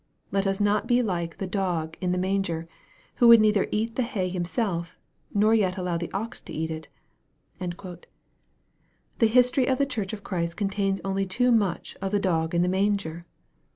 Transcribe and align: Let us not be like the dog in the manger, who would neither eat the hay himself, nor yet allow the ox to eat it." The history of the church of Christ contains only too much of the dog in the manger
Let 0.31 0.47
us 0.47 0.59
not 0.59 0.87
be 0.87 1.03
like 1.03 1.37
the 1.37 1.45
dog 1.45 1.95
in 2.01 2.11
the 2.11 2.17
manger, 2.17 2.67
who 3.17 3.27
would 3.27 3.39
neither 3.39 3.67
eat 3.69 3.95
the 3.97 4.01
hay 4.01 4.29
himself, 4.29 4.97
nor 5.31 5.53
yet 5.53 5.77
allow 5.77 5.97
the 5.97 6.09
ox 6.11 6.41
to 6.41 6.51
eat 6.51 6.71
it." 6.71 6.87
The 7.59 9.27
history 9.27 9.67
of 9.67 9.77
the 9.77 9.85
church 9.85 10.11
of 10.11 10.23
Christ 10.23 10.57
contains 10.57 11.01
only 11.05 11.27
too 11.27 11.51
much 11.51 11.95
of 12.01 12.11
the 12.11 12.19
dog 12.19 12.55
in 12.55 12.63
the 12.63 12.67
manger 12.67 13.27